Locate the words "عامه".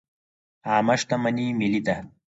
0.69-0.95